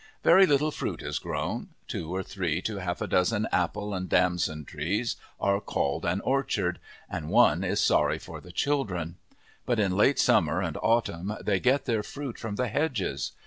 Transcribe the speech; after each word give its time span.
Very 0.23 0.47
little 0.47 0.71
fruit 0.71 1.03
is 1.03 1.19
grown; 1.19 1.69
two 1.87 2.09
or 2.09 2.23
three 2.23 2.59
to 2.63 2.77
half 2.77 3.01
a 3.01 3.07
dozen 3.07 3.47
apple 3.51 3.93
and 3.93 4.09
damson 4.09 4.65
trees 4.65 5.15
are 5.39 5.61
called 5.61 6.05
an 6.05 6.21
orchard, 6.21 6.79
and 7.07 7.29
one 7.29 7.63
is 7.63 7.79
sorry 7.79 8.17
for 8.17 8.41
the 8.41 8.51
children. 8.51 9.17
But 9.63 9.79
in 9.79 9.95
late 9.95 10.17
summer 10.17 10.59
and 10.59 10.75
autumn 10.81 11.37
they 11.43 11.59
get 11.59 11.85
their 11.85 12.01
fruit 12.01 12.39
from 12.39 12.55
the 12.55 12.67
hedges. 12.67 13.33